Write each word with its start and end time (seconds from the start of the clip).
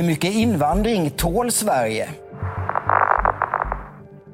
Hur 0.00 0.06
mycket 0.06 0.34
invandring 0.34 1.10
tål 1.10 1.52
Sverige? 1.52 2.08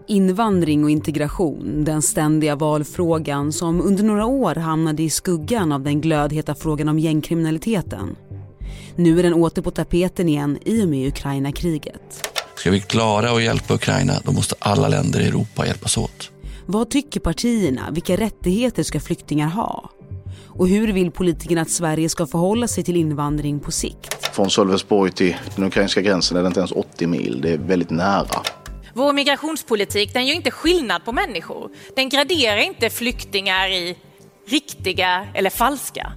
Invandring 0.07 0.85
och 0.85 0.91
integration, 0.91 1.85
den 1.85 2.03
ständiga 2.03 2.57
valfrågan 2.57 3.53
som 3.53 3.81
under 3.81 4.05
några 4.05 4.27
år 4.27 4.55
hamnade 4.55 5.03
i 5.03 5.11
skuggan 5.11 5.73
av 5.73 5.83
den 5.83 6.01
glödheta 6.01 6.55
frågan 6.55 6.89
om 6.89 6.99
gängkriminaliteten. 6.99 8.17
Nu 8.97 9.19
är 9.19 9.23
den 9.23 9.35
åter 9.35 9.63
på 9.63 9.71
tapeten 9.71 10.29
igen 10.29 10.59
i 10.65 10.85
och 10.85 10.89
med 10.89 11.09
Ukraina-kriget. 11.09 12.29
Ska 12.57 12.71
vi 12.71 12.81
klara 12.81 13.31
att 13.31 13.43
hjälpa 13.43 13.75
Ukraina, 13.75 14.13
då 14.25 14.33
måste 14.33 14.55
alla 14.59 14.89
länder 14.89 15.21
i 15.21 15.27
Europa 15.27 15.67
hjälpas 15.67 15.99
åt. 15.99 16.31
Vad 16.67 16.91
tycker 16.91 17.21
partierna? 17.21 17.91
Vilka 17.91 18.17
rättigheter 18.17 18.83
ska 18.83 19.01
flyktingar 19.01 19.49
ha? 19.49 19.91
Och 20.59 20.69
hur 20.69 20.93
vill 20.93 21.11
politikerna 21.11 21.61
att 21.63 21.71
Sverige 21.71 22.09
ska 22.09 22.27
förhålla 22.27 22.69
sig 22.69 22.85
till 22.85 22.97
invandring 22.97 23.61
på 23.61 23.71
sikt? 23.71 24.27
Från 24.35 24.51
Sölvesborg 24.51 25.13
till 25.13 25.37
den 25.57 25.65
ukrainska 25.65 26.01
gränsen 26.01 26.37
är 26.37 26.43
det 26.43 26.47
inte 26.47 26.61
ens 26.61 26.73
80 26.73 27.07
mil, 27.07 27.41
det 27.41 27.53
är 27.53 27.59
väldigt 27.59 27.91
nära. 27.91 28.43
Vår 28.95 29.13
migrationspolitik 29.13 30.13
den 30.13 30.27
gör 30.27 30.35
inte 30.35 30.51
skillnad 30.51 31.05
på 31.05 31.13
människor. 31.13 31.71
Den 31.97 32.09
graderar 32.09 32.57
inte 32.57 32.91
flyktingar 32.91 33.69
i 33.69 33.97
riktiga 34.49 35.27
eller 35.35 35.51
falska. 35.51 36.13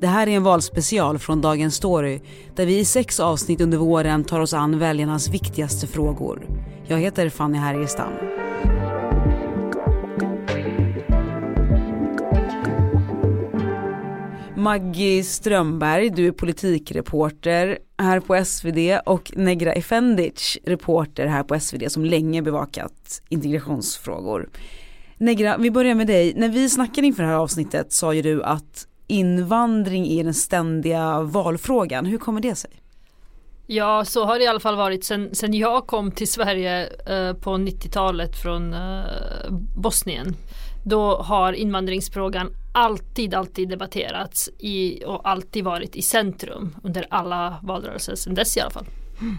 Det 0.00 0.06
här 0.06 0.26
är 0.26 0.30
en 0.30 0.42
valspecial 0.42 1.18
från 1.18 1.40
Dagens 1.40 1.74
Story 1.74 2.20
där 2.54 2.66
vi 2.66 2.78
i 2.78 2.84
sex 2.84 3.20
avsnitt 3.20 3.60
under 3.60 3.78
våren 3.78 4.24
tar 4.24 4.40
oss 4.40 4.54
an 4.54 4.78
väljarnas 4.78 5.28
viktigaste 5.28 5.86
frågor. 5.86 6.46
Jag 6.86 6.98
heter 6.98 7.28
Fanny 7.28 7.58
Härgestam. 7.58 8.12
Maggie 14.58 15.24
Strömberg, 15.24 16.10
du 16.10 16.26
är 16.26 16.32
politikreporter 16.32 17.78
här 17.98 18.20
på 18.20 18.44
SvD 18.44 19.00
och 19.06 19.32
Negra 19.36 19.72
Efendic, 19.72 20.58
reporter 20.64 21.26
här 21.26 21.42
på 21.42 21.60
SvD 21.60 21.92
som 21.92 22.04
länge 22.04 22.42
bevakat 22.42 23.22
integrationsfrågor. 23.28 24.48
Negra, 25.18 25.56
vi 25.58 25.70
börjar 25.70 25.94
med 25.94 26.06
dig. 26.06 26.34
När 26.36 26.48
vi 26.48 26.68
snackade 26.68 27.06
inför 27.06 27.22
det 27.22 27.28
här 27.28 27.36
avsnittet 27.36 27.92
sa 27.92 28.14
ju 28.14 28.22
du 28.22 28.42
att 28.42 28.86
invandring 29.06 30.06
är 30.06 30.24
den 30.24 30.34
ständiga 30.34 31.20
valfrågan. 31.20 32.06
Hur 32.06 32.18
kommer 32.18 32.40
det 32.40 32.54
sig? 32.54 32.70
Ja, 33.66 34.04
så 34.04 34.24
har 34.24 34.38
det 34.38 34.44
i 34.44 34.48
alla 34.48 34.60
fall 34.60 34.76
varit 34.76 35.04
sen, 35.04 35.34
sen 35.34 35.54
jag 35.54 35.86
kom 35.86 36.10
till 36.10 36.32
Sverige 36.32 36.86
eh, 36.86 37.34
på 37.34 37.50
90-talet 37.50 38.42
från 38.42 38.74
eh, 38.74 39.50
Bosnien. 39.76 40.36
Då 40.84 41.16
har 41.16 41.52
invandringsfrågan 41.52 42.50
alltid, 42.78 43.34
alltid 43.34 43.68
debatterats 43.68 44.50
i, 44.58 45.04
och 45.04 45.28
alltid 45.28 45.64
varit 45.64 45.96
i 45.96 46.02
centrum 46.02 46.76
under 46.82 47.06
alla 47.10 47.58
valrörelser 47.62 48.14
sen 48.14 48.34
dess 48.34 48.56
i 48.56 48.60
alla 48.60 48.70
fall. 48.70 48.86
Mm. 49.20 49.36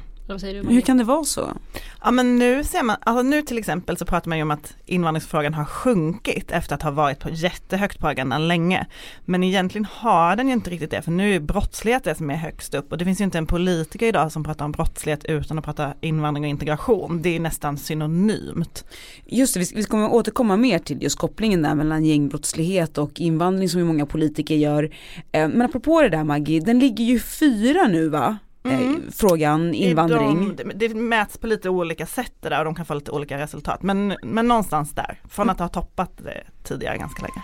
Hur 0.73 0.81
kan 0.81 0.97
det 0.97 1.03
vara 1.03 1.23
så? 1.23 1.53
Ja 2.01 2.11
men 2.11 2.39
nu 2.39 2.63
ser 2.63 2.83
man, 2.83 2.97
alltså 3.01 3.23
nu 3.23 3.41
till 3.41 3.57
exempel 3.57 3.97
så 3.97 4.05
pratar 4.05 4.29
man 4.29 4.37
ju 4.37 4.41
om 4.41 4.51
att 4.51 4.75
invandringsfrågan 4.85 5.53
har 5.53 5.65
sjunkit 5.65 6.51
efter 6.51 6.75
att 6.75 6.81
ha 6.81 6.91
varit 6.91 7.19
på 7.19 7.29
jättehögt 7.29 7.99
på 7.99 8.07
agendan 8.07 8.47
länge. 8.47 8.85
Men 9.25 9.43
egentligen 9.43 9.85
har 9.85 10.35
den 10.35 10.47
ju 10.47 10.53
inte 10.53 10.69
riktigt 10.69 10.91
det 10.91 11.01
för 11.01 11.11
nu 11.11 11.35
är 11.35 11.39
brottslighet 11.39 12.03
det 12.03 12.15
som 12.15 12.29
är 12.29 12.35
högst 12.35 12.73
upp 12.73 12.91
och 12.91 12.97
det 12.97 13.05
finns 13.05 13.21
ju 13.21 13.23
inte 13.23 13.37
en 13.37 13.45
politiker 13.45 14.05
idag 14.05 14.31
som 14.31 14.43
pratar 14.43 14.65
om 14.65 14.71
brottslighet 14.71 15.25
utan 15.25 15.59
att 15.59 15.65
prata 15.65 15.93
invandring 16.01 16.43
och 16.43 16.49
integration. 16.49 17.21
Det 17.21 17.35
är 17.35 17.39
nästan 17.39 17.77
synonymt. 17.77 18.85
Just 19.25 19.53
det, 19.53 19.71
vi 19.75 19.83
kommer 19.83 20.13
återkomma 20.13 20.57
mer 20.57 20.79
till 20.79 21.03
just 21.03 21.17
kopplingen 21.17 21.61
där 21.61 21.75
mellan 21.75 22.05
gängbrottslighet 22.05 22.97
och 22.97 23.19
invandring 23.19 23.69
som 23.69 23.79
ju 23.79 23.85
många 23.85 24.05
politiker 24.05 24.55
gör. 24.55 24.83
Eh, 25.31 25.47
men 25.47 25.61
apropå 25.61 26.01
det 26.01 26.09
där 26.09 26.23
Maggie, 26.23 26.59
den 26.59 26.79
ligger 26.79 27.03
ju 27.03 27.19
fyra 27.19 27.87
nu 27.87 28.09
va? 28.09 28.37
Eh, 28.63 28.81
mm. 28.81 29.11
frågan 29.11 29.73
invandring. 29.73 30.55
De, 30.55 30.63
det 30.75 30.93
mäts 30.93 31.37
på 31.37 31.47
lite 31.47 31.69
olika 31.69 32.05
sätt 32.05 32.33
det 32.41 32.49
där 32.49 32.59
och 32.59 32.65
de 32.65 32.75
kan 32.75 32.85
få 32.85 32.93
lite 32.93 33.11
olika 33.11 33.37
resultat. 33.37 33.83
Men, 33.83 34.15
men 34.23 34.47
någonstans 34.47 34.91
där, 34.91 35.21
från 35.29 35.43
mm. 35.43 35.53
att 35.53 35.59
ha 35.59 35.67
toppat 35.67 36.17
det 36.17 36.43
tidigare 36.63 36.97
ganska 36.97 37.21
länge. 37.21 37.43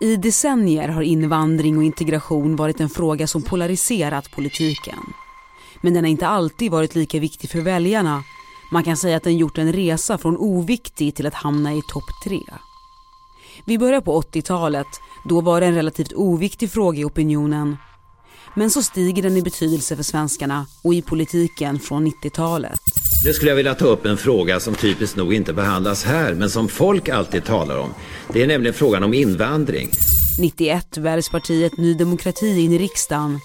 I 0.00 0.16
decennier 0.16 0.88
har 0.88 1.02
invandring 1.02 1.76
och 1.76 1.84
integration 1.84 2.56
varit 2.56 2.80
en 2.80 2.88
fråga 2.88 3.26
som 3.26 3.42
polariserat 3.42 4.30
politiken. 4.30 4.98
Men 5.80 5.94
den 5.94 6.04
har 6.04 6.10
inte 6.10 6.28
alltid 6.28 6.70
varit 6.70 6.94
lika 6.94 7.20
viktig 7.20 7.50
för 7.50 7.60
väljarna. 7.60 8.22
Man 8.72 8.84
kan 8.84 8.96
säga 8.96 9.16
att 9.16 9.22
den 9.22 9.36
gjort 9.36 9.58
en 9.58 9.72
resa 9.72 10.18
från 10.18 10.36
oviktig 10.36 11.14
till 11.14 11.26
att 11.26 11.34
hamna 11.34 11.74
i 11.74 11.82
topp 11.92 12.04
tre. 12.24 12.40
Vi 13.64 13.78
börjar 13.78 14.00
på 14.00 14.20
80-talet. 14.20 14.86
Då 15.28 15.40
var 15.40 15.60
det 15.60 15.66
en 15.66 15.74
relativt 15.74 16.12
oviktig 16.12 16.70
fråga 16.70 16.98
i 17.00 17.04
opinionen 17.04 17.76
men 18.54 18.70
så 18.70 18.82
stiger 18.82 19.22
den 19.22 19.36
i 19.36 19.42
betydelse 19.42 19.96
för 19.96 20.02
svenskarna 20.02 20.66
och 20.84 20.94
i 20.94 21.02
politiken 21.02 21.78
från 21.78 22.06
90-talet. 22.06 22.80
Nu 23.24 23.32
skulle 23.32 23.50
jag 23.50 23.56
vilja 23.56 23.74
ta 23.74 23.84
upp 23.84 24.06
en 24.06 24.16
fråga 24.16 24.60
som 24.60 24.74
typiskt 24.74 25.16
nog 25.16 25.34
inte 25.34 25.52
behandlas 25.52 26.04
här 26.04 26.34
men 26.34 26.50
som 26.50 26.68
folk 26.68 27.08
alltid 27.08 27.44
talar 27.44 27.78
om. 27.78 27.90
Det 28.32 28.42
är 28.42 28.46
nämligen 28.46 28.74
frågan 28.74 29.02
om 29.02 29.14
invandring. 29.14 29.90
91 30.40 30.96
väljs 30.96 31.28
partiet 31.28 31.76
Ny 31.76 31.94
Demokrati 31.94 32.60
in 32.60 32.72
i 32.72 32.78
riksdagen. 32.78 33.40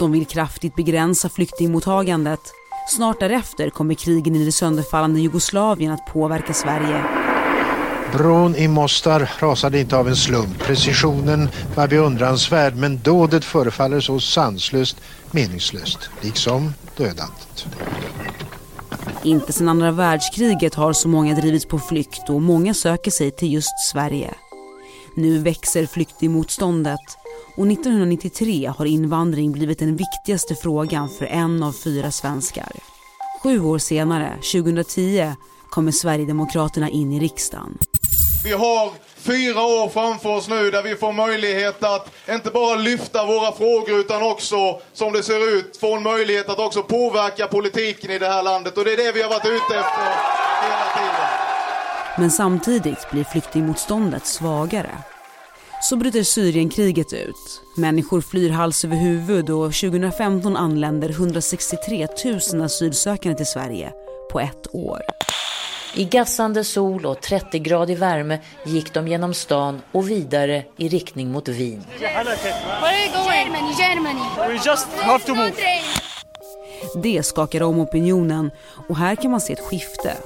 De 0.00 0.12
vill 0.12 0.26
kraftigt 0.26 0.76
begränsa 0.76 1.28
flyktingmottagandet. 1.28 2.40
Snart 2.88 3.20
därefter 3.20 3.70
kommer 3.70 3.94
krigen 3.94 4.36
i 4.36 4.44
det 4.44 4.52
sönderfallande 4.52 5.20
Jugoslavien 5.20 5.92
att 5.92 6.06
påverka 6.06 6.52
Sverige. 6.52 7.27
Bron 8.12 8.56
i 8.56 8.68
Mostar 8.68 9.30
rasade 9.38 9.80
inte 9.80 9.96
av 9.96 10.08
en 10.08 10.16
slump. 10.16 10.58
Precisionen 10.58 11.48
var 11.74 11.88
beundransvärd 11.88 12.76
men 12.76 12.98
dådet 12.98 13.44
förefaller 13.44 14.00
så 14.00 14.20
sanslöst 14.20 14.96
meningslöst, 15.30 16.10
liksom 16.20 16.72
dödandet. 16.96 17.66
Inte 19.22 19.52
sedan 19.52 19.68
andra 19.68 19.90
världskriget 19.90 20.74
har 20.74 20.92
så 20.92 21.08
många 21.08 21.34
drivits 21.34 21.66
på 21.66 21.78
flykt 21.78 22.30
och 22.30 22.42
många 22.42 22.74
söker 22.74 23.10
sig 23.10 23.30
till 23.30 23.52
just 23.52 23.80
Sverige. 23.92 24.34
Nu 25.16 25.38
växer 25.38 25.86
flyktingmotståndet 25.86 27.00
och 27.56 27.66
1993 27.66 28.72
har 28.78 28.86
invandring 28.86 29.52
blivit 29.52 29.78
den 29.78 29.96
viktigaste 29.96 30.54
frågan 30.54 31.08
för 31.08 31.24
en 31.24 31.62
av 31.62 31.72
fyra 31.72 32.10
svenskar. 32.10 32.72
Sju 33.42 33.60
år 33.60 33.78
senare, 33.78 34.38
2010, 34.52 35.32
kommer 35.70 35.92
Sverigedemokraterna 35.92 36.88
in 36.88 37.12
i 37.12 37.20
riksdagen. 37.20 37.78
Vi 38.44 38.52
har 38.52 38.92
fyra 39.16 39.62
år 39.62 39.88
framför 39.88 40.28
oss 40.28 40.48
nu 40.48 40.70
där 40.70 40.82
vi 40.82 40.94
får 40.94 41.12
möjlighet 41.12 41.84
att 41.84 42.10
inte 42.30 42.50
bara 42.50 42.76
lyfta 42.76 43.26
våra 43.26 43.52
frågor 43.52 44.00
utan 44.00 44.22
också, 44.22 44.80
som 44.92 45.12
det 45.12 45.22
ser 45.22 45.58
ut, 45.58 45.76
få 45.76 45.96
en 45.96 46.02
möjlighet 46.02 46.48
att 46.48 46.58
också 46.58 46.82
påverka 46.82 47.46
politiken 47.46 48.10
i 48.10 48.18
det 48.18 48.28
här 48.28 48.42
landet. 48.42 48.78
Och 48.78 48.84
det 48.84 48.92
är 48.92 48.96
det 48.96 49.12
vi 49.12 49.22
har 49.22 49.30
varit 49.30 49.46
ute 49.46 49.78
efter 49.78 50.02
hela 50.62 50.86
tiden. 50.96 51.28
Men 52.18 52.30
samtidigt 52.30 53.10
blir 53.10 53.24
flyktingmotståndet 53.24 54.26
svagare. 54.26 54.98
Så 55.82 55.96
bryter 55.96 56.22
Syrienkriget 56.22 57.12
ut. 57.12 57.62
Människor 57.76 58.20
flyr 58.20 58.50
hals 58.50 58.84
över 58.84 58.96
huvud 58.96 59.50
och 59.50 59.74
2015 59.74 60.56
anländer 60.56 61.10
163 61.10 62.06
000 62.52 62.62
asylsökande 62.62 63.36
till 63.36 63.46
Sverige 63.46 63.92
på 64.32 64.40
ett 64.40 64.66
år. 64.74 65.00
I 65.98 66.04
gassande 66.04 66.64
sol 66.64 67.06
och 67.06 67.18
30-gradig 67.18 67.96
värme 67.96 68.38
gick 68.66 68.94
de 68.94 69.08
genom 69.08 69.34
stan 69.34 69.82
och 69.92 70.10
vidare 70.10 70.64
i 70.76 70.88
riktning 70.88 71.32
mot 71.32 71.48
Wien. 71.48 71.84
Germany, 72.00 73.74
Germany. 73.78 74.20
We 74.48 74.54
just 74.54 74.86
have 74.86 75.24
to 75.24 75.34
move. 75.34 75.52
Det 77.02 77.22
skakar 77.22 77.62
om 77.62 77.78
opinionen 77.78 78.50
och 78.88 78.96
här 78.96 79.16
kan 79.16 79.30
man 79.30 79.40
se 79.40 79.52
ett 79.52 79.60
skifte. 79.60 80.16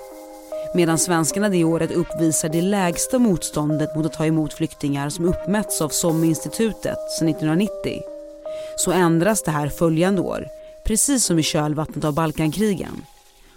Medan 0.75 0.99
svenskarna 0.99 1.49
det 1.49 1.65
året 1.65 1.91
uppvisar 1.93 2.49
det 2.49 2.63
lägsta 2.63 3.19
motståndet 3.19 3.97
mot 3.97 4.07
att 4.07 4.13
ta 4.13 4.27
emot 4.27 4.53
flyktingar 4.53 5.09
som 5.09 5.25
uppmätts 5.25 5.81
av 5.81 5.89
SOM-institutet 5.89 6.99
sedan 7.19 7.29
1990 7.29 8.03
så 8.77 8.93
ändras 8.93 9.43
det 9.43 9.51
här 9.51 9.69
följande 9.69 10.23
år, 10.23 10.47
precis 10.87 11.25
som 11.25 11.39
i 11.39 11.43
kölvattnet 11.43 12.05
av 12.05 12.15
Balkankrigen. 12.15 13.05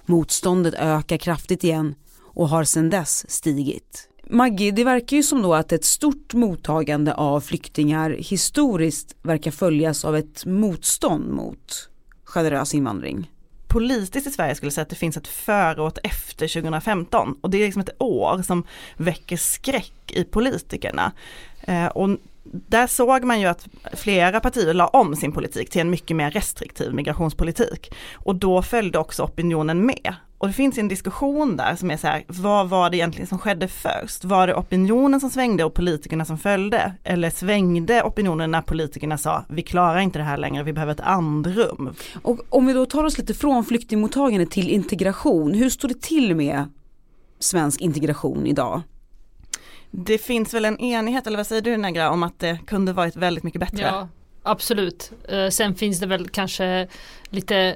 Motståndet 0.05 0.73
ökar 0.73 1.17
kraftigt 1.17 1.63
igen 1.63 1.95
och 2.35 2.49
har 2.49 2.63
sedan 2.63 2.89
dess 2.89 3.31
stigit. 3.31 4.09
Maggie, 4.29 4.71
det 4.71 4.83
verkar 4.83 5.17
ju 5.17 5.23
som 5.23 5.41
då 5.41 5.53
att 5.53 5.71
ett 5.71 5.85
stort 5.85 6.33
mottagande 6.33 7.13
av 7.13 7.41
flyktingar 7.41 8.09
historiskt 8.09 9.15
verkar 9.21 9.51
följas 9.51 10.05
av 10.05 10.15
ett 10.15 10.45
motstånd 10.45 11.29
mot 11.29 11.89
generös 12.23 12.73
invandring. 12.73 13.31
Politiskt 13.67 14.27
i 14.27 14.31
Sverige 14.31 14.55
skulle 14.55 14.67
jag 14.67 14.73
säga 14.73 14.83
att 14.83 14.89
det 14.89 14.95
finns 14.95 15.17
ett 15.17 15.27
före 15.27 15.81
och 15.81 15.87
ett 15.87 15.99
efter 16.03 16.47
2015 16.47 17.35
och 17.41 17.49
det 17.49 17.57
är 17.57 17.65
liksom 17.65 17.81
ett 17.81 18.01
år 18.01 18.41
som 18.41 18.63
väcker 18.97 19.37
skräck 19.37 20.11
i 20.11 20.23
politikerna. 20.23 21.11
Eh, 21.61 21.85
och 21.85 22.09
där 22.43 22.87
såg 22.87 23.23
man 23.23 23.41
ju 23.41 23.47
att 23.47 23.67
flera 23.93 24.39
partier 24.39 24.73
la 24.73 24.87
om 24.87 25.15
sin 25.15 25.31
politik 25.31 25.69
till 25.69 25.81
en 25.81 25.89
mycket 25.89 26.17
mer 26.17 26.31
restriktiv 26.31 26.93
migrationspolitik. 26.93 27.93
Och 28.13 28.35
då 28.35 28.61
följde 28.61 28.99
också 28.99 29.23
opinionen 29.23 29.85
med 29.85 30.15
och 30.37 30.47
det 30.47 30.53
finns 30.53 30.77
en 30.77 30.87
diskussion 30.87 31.57
där 31.57 31.75
som 31.75 31.91
är 31.91 31.97
så 31.97 32.07
här, 32.07 32.23
vad 32.27 32.69
var 32.69 32.89
det 32.89 32.97
egentligen 32.97 33.27
som 33.27 33.39
skedde 33.39 33.67
först? 33.67 34.23
Var 34.23 34.47
det 34.47 34.55
opinionen 34.55 35.19
som 35.19 35.29
svängde 35.29 35.63
och 35.63 35.73
politikerna 35.73 36.25
som 36.25 36.37
följde? 36.37 36.93
Eller 37.03 37.29
svängde 37.29 38.03
opinionen 38.03 38.51
när 38.51 38.61
politikerna 38.61 39.17
sa, 39.17 39.45
vi 39.49 39.61
klarar 39.61 39.99
inte 39.99 40.19
det 40.19 40.25
här 40.25 40.37
längre, 40.37 40.63
vi 40.63 40.73
behöver 40.73 40.93
ett 40.93 40.99
andrum? 40.99 41.95
Och 42.21 42.39
om 42.49 42.67
vi 42.67 42.73
då 42.73 42.85
tar 42.85 43.03
oss 43.03 43.17
lite 43.17 43.33
från 43.33 43.65
flyktingmottagande 43.65 44.45
till 44.45 44.69
integration, 44.69 45.53
hur 45.53 45.69
står 45.69 45.87
det 45.87 46.01
till 46.01 46.35
med 46.35 46.65
svensk 47.39 47.81
integration 47.81 48.45
idag? 48.47 48.81
Det 49.91 50.17
finns 50.17 50.53
väl 50.53 50.65
en 50.65 50.79
enighet, 50.79 51.27
eller 51.27 51.37
vad 51.37 51.47
säger 51.47 51.61
du 51.61 51.77
Negra, 51.77 52.09
om 52.09 52.23
att 52.23 52.39
det 52.39 52.59
kunde 52.67 52.93
varit 52.93 53.15
väldigt 53.15 53.43
mycket 53.43 53.61
bättre? 53.61 53.81
Ja, 53.81 54.07
absolut. 54.43 55.11
Eh, 55.29 55.49
sen 55.49 55.75
finns 55.75 55.99
det 55.99 56.07
väl 56.07 56.29
kanske 56.29 56.87
lite 57.29 57.75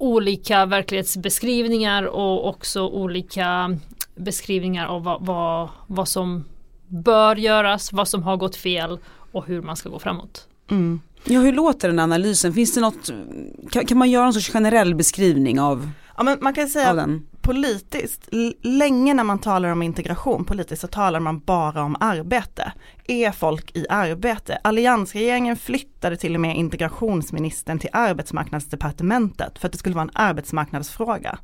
olika 0.00 0.66
verklighetsbeskrivningar 0.66 2.02
och 2.02 2.48
också 2.48 2.88
olika 2.88 3.78
beskrivningar 4.14 4.86
av 4.86 5.04
vad, 5.04 5.26
vad, 5.26 5.68
vad 5.86 6.08
som 6.08 6.44
bör 6.88 7.36
göras, 7.36 7.92
vad 7.92 8.08
som 8.08 8.22
har 8.22 8.36
gått 8.36 8.56
fel 8.56 8.98
och 9.32 9.46
hur 9.46 9.62
man 9.62 9.76
ska 9.76 9.88
gå 9.88 9.98
framåt. 9.98 10.48
Mm. 10.70 11.00
Ja, 11.24 11.40
hur 11.40 11.52
låter 11.52 11.88
den 11.88 11.98
analysen? 11.98 12.52
Finns 12.52 12.74
det 12.74 12.80
något, 12.80 13.10
kan, 13.70 13.86
kan 13.86 13.98
man 13.98 14.10
göra 14.10 14.26
en 14.26 14.32
sorts 14.32 14.50
generell 14.50 14.94
beskrivning 14.94 15.60
av, 15.60 15.90
ja, 16.16 16.22
men 16.22 16.38
man 16.40 16.54
kan 16.54 16.68
säga, 16.68 16.90
av 16.90 16.96
den? 16.96 17.26
Politiskt, 17.42 18.28
länge 18.62 19.14
när 19.14 19.24
man 19.24 19.38
talar 19.38 19.68
om 19.68 19.82
integration 19.82 20.44
politiskt 20.44 20.80
så 20.80 20.88
talar 20.88 21.20
man 21.20 21.38
bara 21.38 21.82
om 21.82 21.96
arbete. 22.00 22.72
Är 23.06 23.32
folk 23.32 23.76
i 23.76 23.86
arbete? 23.88 24.58
Alliansregeringen 24.64 25.56
flyttade 25.56 26.16
till 26.16 26.34
och 26.34 26.40
med 26.40 26.56
integrationsministern 26.56 27.78
till 27.78 27.90
arbetsmarknadsdepartementet 27.92 29.58
för 29.58 29.66
att 29.66 29.72
det 29.72 29.78
skulle 29.78 29.94
vara 29.94 30.02
en 30.02 30.10
arbetsmarknadsfråga. 30.14 31.38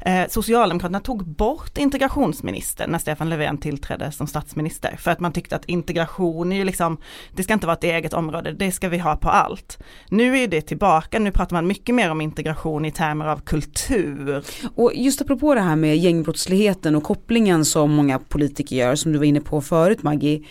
Eh, 0.00 0.28
Socialdemokraterna 0.28 1.00
tog 1.00 1.26
bort 1.26 1.78
integrationsministern 1.78 2.90
när 2.90 2.98
Stefan 2.98 3.28
Löfven 3.28 3.58
tillträdde 3.58 4.12
som 4.12 4.26
statsminister 4.26 4.96
för 4.96 5.10
att 5.10 5.20
man 5.20 5.32
tyckte 5.32 5.56
att 5.56 5.64
integration 5.64 6.52
är 6.52 6.56
ju 6.56 6.64
liksom, 6.64 6.98
det 7.36 7.42
ska 7.42 7.52
inte 7.52 7.66
vara 7.66 7.76
ett 7.76 7.84
eget 7.84 8.14
område, 8.14 8.52
det 8.52 8.72
ska 8.72 8.88
vi 8.88 8.98
ha 8.98 9.16
på 9.16 9.30
allt. 9.30 9.78
Nu 10.08 10.38
är 10.38 10.48
det 10.48 10.60
tillbaka, 10.60 11.18
nu 11.18 11.32
pratar 11.32 11.56
man 11.56 11.66
mycket 11.66 11.94
mer 11.94 12.10
om 12.10 12.20
integration 12.20 12.84
i 12.84 12.90
termer 12.90 13.26
av 13.26 13.40
kultur. 13.40 14.44
Och 14.74 14.92
just 14.94 15.18
apropå 15.32 15.54
det 15.54 15.60
här 15.60 15.76
med 15.76 15.96
gängbrottsligheten 15.98 16.94
och 16.94 17.02
kopplingen 17.02 17.64
som 17.64 17.92
många 17.92 18.18
politiker 18.18 18.76
gör, 18.76 18.94
som 18.94 19.12
du 19.12 19.18
var 19.18 19.24
inne 19.24 19.40
på 19.40 19.60
förut 19.60 20.02
Maggie. 20.02 20.42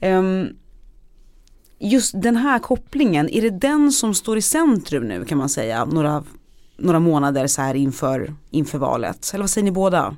Um, 0.00 0.48
just 1.78 2.22
den 2.22 2.36
här 2.36 2.58
kopplingen, 2.58 3.28
är 3.28 3.42
det 3.42 3.50
den 3.50 3.92
som 3.92 4.14
står 4.14 4.38
i 4.38 4.42
centrum 4.42 5.04
nu 5.04 5.24
kan 5.24 5.38
man 5.38 5.48
säga, 5.48 5.84
några, 5.84 6.24
några 6.76 7.00
månader 7.00 7.46
så 7.46 7.62
här 7.62 7.74
inför, 7.74 8.34
inför 8.50 8.78
valet? 8.78 9.30
Eller 9.34 9.42
vad 9.42 9.50
säger 9.50 9.64
ni 9.64 9.70
båda? 9.70 10.16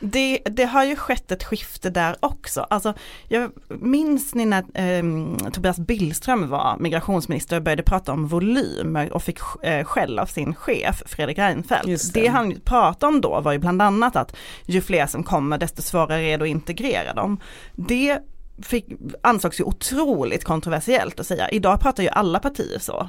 Det, 0.00 0.38
det, 0.44 0.64
har 0.64 0.84
ju 0.84 0.96
skett 0.96 1.32
ett 1.32 1.44
skifte 1.44 1.90
där 1.90 2.16
också. 2.20 2.60
Alltså, 2.70 2.94
jag 3.28 3.50
minns 3.68 4.34
ni 4.34 4.44
när 4.44 4.64
eh, 4.74 5.50
Tobias 5.50 5.78
Billström 5.78 6.48
var 6.48 6.76
migrationsminister 6.80 7.56
och 7.56 7.62
började 7.62 7.82
prata 7.82 8.12
om 8.12 8.26
volymer 8.26 9.12
och 9.12 9.22
fick 9.22 9.38
eh, 9.62 9.84
skäll 9.84 10.18
av 10.18 10.26
sin 10.26 10.54
chef 10.54 11.02
Fredrik 11.06 11.38
Reinfeldt. 11.38 12.14
Det. 12.14 12.20
det. 12.20 12.26
han 12.26 12.60
pratade 12.60 13.14
om 13.14 13.20
då 13.20 13.40
var 13.40 13.52
ju 13.52 13.58
bland 13.58 13.82
annat 13.82 14.16
att 14.16 14.36
ju 14.66 14.80
fler 14.80 15.06
som 15.06 15.22
kommer 15.22 15.58
desto 15.58 15.82
svårare 15.82 16.22
är 16.22 16.38
det 16.38 16.44
att 16.44 16.50
integrera 16.50 17.12
dem. 17.12 17.40
Det 17.74 18.18
fick, 18.62 18.86
ansågs 19.22 19.60
ju 19.60 19.64
otroligt 19.64 20.44
kontroversiellt 20.44 21.20
att 21.20 21.26
säga. 21.26 21.48
Idag 21.48 21.80
pratar 21.80 22.02
ju 22.02 22.08
alla 22.08 22.38
partier 22.38 22.78
så. 22.78 23.08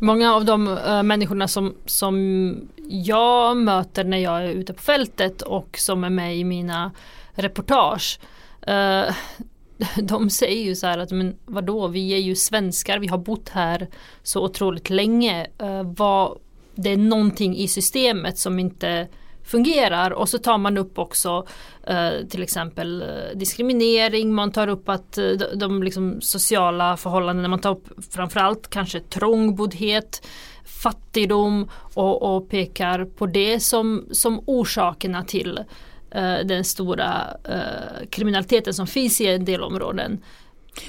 Många 0.00 0.34
av 0.34 0.44
de 0.44 0.78
äh, 0.78 1.02
människorna 1.02 1.48
som, 1.48 1.74
som 1.86 2.68
jag 2.88 3.56
möter 3.56 4.04
när 4.04 4.18
jag 4.18 4.44
är 4.44 4.48
ute 4.48 4.72
på 4.72 4.82
fältet 4.82 5.42
och 5.42 5.78
som 5.78 6.04
är 6.04 6.10
med 6.10 6.36
i 6.36 6.44
mina 6.44 6.92
reportage 7.34 8.20
äh, 8.66 9.14
de 10.02 10.30
säger 10.30 10.64
ju 10.64 10.74
så 10.74 10.86
här 10.86 10.98
att 10.98 11.10
men 11.10 11.36
vadå, 11.44 11.88
vi 11.88 12.14
är 12.14 12.18
ju 12.18 12.34
svenskar, 12.34 12.98
vi 12.98 13.06
har 13.06 13.18
bott 13.18 13.48
här 13.48 13.88
så 14.22 14.44
otroligt 14.44 14.90
länge. 14.90 15.46
Äh, 15.58 15.82
vad, 15.82 16.38
det 16.74 16.90
är 16.92 16.96
någonting 16.96 17.56
i 17.56 17.68
systemet 17.68 18.38
som 18.38 18.58
inte 18.58 19.08
fungerar 19.46 20.10
och 20.10 20.28
så 20.28 20.38
tar 20.38 20.58
man 20.58 20.78
upp 20.78 20.98
också 20.98 21.46
eh, 21.86 22.26
till 22.28 22.42
exempel 22.42 23.02
eh, 23.02 23.38
diskriminering, 23.38 24.34
man 24.34 24.52
tar 24.52 24.68
upp 24.68 24.88
att 24.88 25.18
eh, 25.18 25.28
de, 25.28 25.58
de 25.58 25.82
liksom 25.82 26.20
sociala 26.20 26.96
förhållandena, 26.96 27.48
man 27.48 27.58
tar 27.58 27.70
upp 27.70 27.88
framförallt 28.10 28.70
kanske 28.70 29.00
trångboddhet, 29.00 30.26
fattigdom 30.64 31.70
och, 31.94 32.36
och 32.36 32.48
pekar 32.48 33.04
på 33.04 33.26
det 33.26 33.60
som, 33.60 34.08
som 34.12 34.42
orsakerna 34.46 35.24
till 35.24 35.58
eh, 36.10 36.38
den 36.44 36.64
stora 36.64 37.36
eh, 37.44 38.08
kriminaliteten 38.10 38.74
som 38.74 38.86
finns 38.86 39.20
i 39.20 39.26
en 39.26 39.44
del 39.44 39.62
områden. 39.62 40.22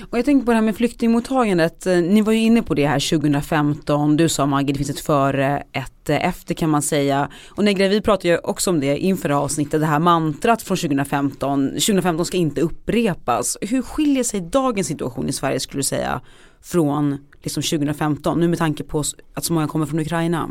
Och 0.10 0.18
jag 0.18 0.26
tänker 0.26 0.46
på 0.46 0.52
det 0.52 0.56
här 0.56 0.64
med 0.64 0.76
flyktingmottagandet, 0.76 1.86
eh, 1.86 1.98
ni 1.98 2.22
var 2.22 2.34
ju 2.34 2.40
inne 2.40 2.64
på 2.64 2.74
det 2.74 2.88
här 2.88 3.20
2015, 3.20 4.18
du 4.18 4.30
sa 4.30 4.46
Maggie 4.46 4.74
det 4.74 4.78
finns 4.78 4.90
ett 4.90 5.00
före, 5.00 5.64
ett 5.72 6.10
eh, 6.10 6.28
efter 6.28 6.54
kan 6.54 6.70
man 6.70 6.82
säga. 6.82 7.30
Och 7.50 7.64
Negra 7.64 7.88
vi 7.88 8.02
pratade 8.02 8.28
ju 8.28 8.38
också 8.38 8.70
om 8.70 8.80
det 8.80 8.98
inför 8.98 9.30
det 9.30 9.36
här 9.36 9.42
avsnittet, 9.42 9.82
det 9.82 9.88
här 9.88 10.00
mantrat 10.00 10.62
från 10.62 10.78
2015, 10.78 11.70
2015 11.70 12.26
ska 12.26 12.38
inte 12.38 12.62
upprepas. 12.62 13.58
Hur 13.62 13.82
skiljer 13.82 14.24
sig 14.24 14.42
dagens 14.42 14.88
situation 14.88 15.30
i 15.30 15.34
Sverige 15.34 15.60
skulle 15.60 15.80
du 15.80 15.84
säga 15.84 16.22
från 16.62 17.18
liksom 17.44 17.64
2015, 17.64 18.40
nu 18.40 18.48
med 18.48 18.60
tanke 18.60 18.84
på 18.84 19.04
att 19.34 19.46
så 19.46 19.54
många 19.54 19.68
kommer 19.68 19.86
från 19.86 20.00
Ukraina? 20.00 20.50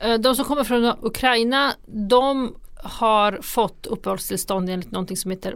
Eh, 0.00 0.14
de 0.14 0.34
som 0.34 0.44
kommer 0.44 0.64
från 0.64 0.92
Ukraina, 1.02 1.72
de 2.08 2.54
har 2.84 3.38
fått 3.42 3.86
uppehållstillstånd 3.86 4.70
enligt 4.70 4.90
någonting 4.90 5.16
som 5.16 5.30
heter 5.30 5.54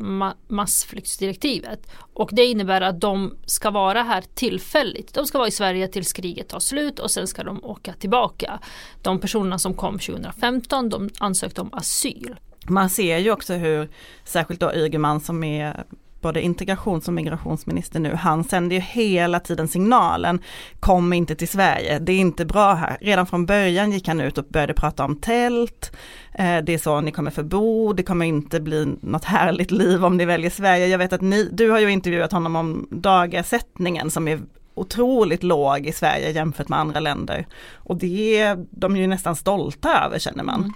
massflyktsdirektivet. 0.48 1.90
Och 1.96 2.30
det 2.32 2.44
innebär 2.44 2.80
att 2.80 3.00
de 3.00 3.36
ska 3.46 3.70
vara 3.70 4.02
här 4.02 4.24
tillfälligt. 4.34 5.14
De 5.14 5.26
ska 5.26 5.38
vara 5.38 5.48
i 5.48 5.50
Sverige 5.50 5.88
tills 5.88 6.12
kriget 6.12 6.48
tar 6.48 6.60
slut 6.60 6.98
och 6.98 7.10
sen 7.10 7.26
ska 7.26 7.42
de 7.42 7.64
åka 7.64 7.92
tillbaka. 7.92 8.58
De 9.02 9.20
personerna 9.20 9.58
som 9.58 9.74
kom 9.74 9.98
2015 9.98 10.88
de 10.88 11.10
ansökte 11.18 11.60
om 11.60 11.70
asyl. 11.72 12.34
Man 12.66 12.90
ser 12.90 13.18
ju 13.18 13.30
också 13.30 13.54
hur, 13.54 13.88
särskilt 14.24 14.60
då 14.60 14.74
Ygeman 14.74 15.20
som 15.20 15.44
är 15.44 15.84
både 16.24 16.42
integrations 16.42 17.08
och 17.08 17.14
migrationsminister 17.14 18.00
nu, 18.00 18.14
han 18.14 18.44
sänder 18.44 18.76
ju 18.76 18.82
hela 18.82 19.40
tiden 19.40 19.68
signalen, 19.68 20.40
kom 20.80 21.12
inte 21.12 21.34
till 21.34 21.48
Sverige, 21.48 21.98
det 21.98 22.12
är 22.12 22.18
inte 22.18 22.44
bra 22.44 22.74
här. 22.74 22.96
Redan 23.00 23.26
från 23.26 23.46
början 23.46 23.92
gick 23.92 24.08
han 24.08 24.20
ut 24.20 24.38
och 24.38 24.44
började 24.44 24.74
prata 24.74 25.04
om 25.04 25.16
tält, 25.16 25.96
eh, 26.34 26.58
det 26.58 26.74
är 26.74 26.78
så 26.78 27.00
ni 27.00 27.12
kommer 27.12 27.30
förbo, 27.30 27.92
det 27.92 28.02
kommer 28.02 28.26
inte 28.26 28.60
bli 28.60 28.96
något 29.00 29.24
härligt 29.24 29.70
liv 29.70 30.04
om 30.04 30.16
ni 30.16 30.24
väljer 30.24 30.50
Sverige. 30.50 30.86
Jag 30.86 30.98
vet 30.98 31.12
att 31.12 31.20
ni, 31.20 31.48
du 31.52 31.70
har 31.70 31.80
ju 31.80 31.90
intervjuat 31.90 32.32
honom 32.32 32.56
om 32.56 32.86
dagersättningen 32.90 34.10
som 34.10 34.28
är 34.28 34.40
otroligt 34.74 35.42
låg 35.42 35.86
i 35.86 35.92
Sverige 35.92 36.30
jämfört 36.30 36.68
med 36.68 36.78
andra 36.78 37.00
länder. 37.00 37.46
Och 37.74 37.96
det 37.96 38.38
är 38.38 38.66
de 38.70 38.96
är 38.96 39.00
ju 39.00 39.06
nästan 39.06 39.36
stolta 39.36 40.04
över 40.04 40.18
känner 40.18 40.44
man. 40.44 40.60
Mm. 40.60 40.72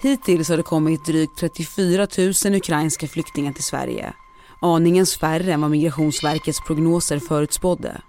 Hittills 0.00 0.48
har 0.48 0.56
det 0.56 0.62
kommit 0.62 1.04
drygt 1.04 1.38
34 1.38 2.06
000 2.44 2.54
ukrainska 2.54 3.08
flyktingar 3.08 3.52
till 3.52 3.64
Sverige. 3.64 4.12
Aningens 4.60 5.16
färre 5.16 5.52
än 5.52 5.60
vad 5.60 5.70
Migrationsverkets 5.70 6.60
prognoser 6.60 7.18
förutspådde. 7.18 8.00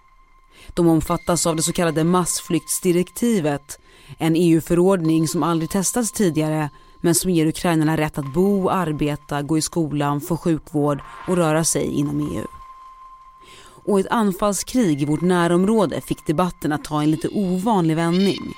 De 0.73 0.87
omfattas 0.87 1.47
av 1.47 1.55
det 1.55 1.63
så 1.63 1.73
kallade 1.73 2.03
massflyktsdirektivet, 2.03 3.79
en 4.17 4.35
EU-förordning 4.35 5.27
som 5.27 5.43
aldrig 5.43 5.69
testats 5.69 6.11
tidigare 6.11 6.69
men 7.01 7.15
som 7.15 7.31
ger 7.31 7.45
ukrainarna 7.45 7.97
rätt 7.97 8.17
att 8.17 8.33
bo, 8.33 8.69
arbeta, 8.69 9.41
gå 9.41 9.57
i 9.57 9.61
skolan, 9.61 10.21
få 10.21 10.37
sjukvård 10.37 11.01
och 11.27 11.37
röra 11.37 11.63
sig 11.63 11.85
inom 11.85 12.19
EU. 12.19 12.58
Och 13.89 13.99
ett 13.99 14.07
anfallskrig 14.09 15.01
i 15.01 15.05
vårt 15.05 15.21
närområde 15.21 16.01
fick 16.01 16.25
debatten 16.25 16.71
att 16.71 16.83
ta 16.83 17.01
en 17.03 17.11
lite 17.11 17.27
ovanlig 17.27 17.95
vändning. 17.95 18.53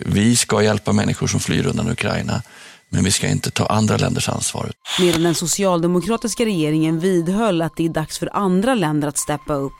Vi 0.00 0.36
ska 0.36 0.62
hjälpa 0.62 0.92
människor 0.92 1.26
som 1.26 1.40
flyr 1.40 1.66
undan 1.66 1.90
Ukraina 1.90 2.42
men 2.88 3.04
vi 3.04 3.10
ska 3.10 3.28
inte 3.28 3.50
ta 3.50 3.66
andra 3.66 3.96
länders 3.96 4.28
ansvar. 4.28 4.70
Medan 5.00 5.22
den 5.22 5.34
socialdemokratiska 5.34 6.44
regeringen 6.44 6.98
vidhöll 6.98 7.62
att 7.62 7.76
det 7.76 7.84
är 7.84 7.88
dags 7.88 8.18
för 8.18 8.36
andra 8.36 8.74
länder 8.74 9.08
att 9.08 9.18
steppa 9.18 9.54
upp 9.54 9.72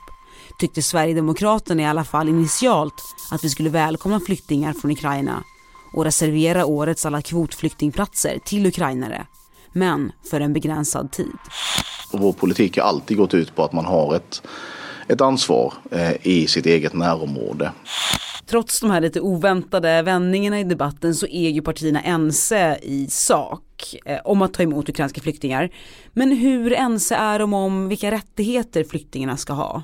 tyckte 0.59 0.81
Sverigedemokraterna 0.81 1.81
i 1.81 1.85
alla 1.85 2.03
fall 2.03 2.29
initialt 2.29 3.03
att 3.31 3.43
vi 3.43 3.49
skulle 3.49 3.69
välkomna 3.69 4.19
flyktingar 4.19 4.73
från 4.73 4.91
Ukraina 4.91 5.43
och 5.93 6.03
reservera 6.03 6.65
årets 6.65 7.05
alla 7.05 7.21
kvotflyktingplatser 7.21 8.39
till 8.45 8.65
ukrainare. 8.65 9.27
Men 9.73 10.11
för 10.29 10.41
en 10.41 10.53
begränsad 10.53 11.11
tid. 11.11 11.37
vår 12.11 12.33
politik 12.33 12.77
har 12.77 12.83
alltid 12.83 13.17
gått 13.17 13.33
ut 13.33 13.55
på 13.55 13.63
att 13.63 13.73
man 13.73 13.85
har 13.85 14.15
ett, 14.15 14.41
ett 15.07 15.21
ansvar 15.21 15.73
eh, 15.91 16.27
i 16.27 16.47
sitt 16.47 16.65
eget 16.65 16.93
närområde 16.93 17.71
trots 18.47 18.79
de 18.79 18.91
här 18.91 19.01
lite 19.01 19.21
oväntade 19.21 20.01
vändningarna 20.01 20.59
i 20.59 20.63
debatten 20.63 21.15
så 21.15 21.27
är 21.27 21.49
ju 21.49 21.61
partierna 21.61 22.01
ense 22.01 22.79
i 22.81 23.07
sak 23.09 23.95
eh, 24.05 24.19
om 24.23 24.41
att 24.41 24.53
ta 24.53 24.63
emot 24.63 24.89
ukrainska 24.89 25.21
flyktingar. 25.21 25.69
Men 26.13 26.31
hur 26.31 26.73
ense 26.73 27.15
är 27.15 27.39
de 27.39 27.53
om 27.53 27.87
vilka 27.87 28.11
rättigheter 28.11 28.83
flyktingarna 28.83 29.37
ska 29.37 29.53
ha? 29.53 29.83